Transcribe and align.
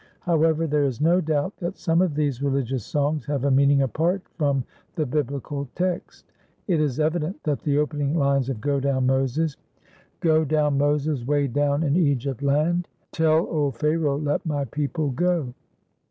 However, 0.21 0.65
there 0.65 0.85
is 0.85 0.99
no 0.99 1.21
doubt 1.21 1.57
that 1.57 1.77
some 1.77 2.01
of 2.01 2.15
these 2.15 2.41
religious 2.41 2.83
songs 2.83 3.23
have 3.27 3.43
a 3.43 3.51
meaning 3.51 3.83
apart 3.83 4.23
from 4.33 4.63
the 4.95 5.05
Biblical 5.05 5.69
text. 5.75 6.25
It 6.67 6.81
is 6.81 6.99
evident 6.99 7.43
that 7.43 7.59
the 7.61 7.77
opening 7.77 8.15
lines 8.15 8.49
of 8.49 8.59
"Go 8.59 8.79
Down, 8.79 9.05
Moses," 9.05 9.57
"Go 10.19 10.43
down, 10.43 10.75
Moses, 10.79 11.23
'Way 11.23 11.45
down 11.49 11.83
in 11.83 11.95
Egypt 11.95 12.41
land; 12.41 12.87
Tell 13.11 13.45
old 13.45 13.75
Pharoah, 13.75 14.17
Let 14.17 14.43
my 14.43 14.65
people 14.65 15.11
go." 15.11 15.53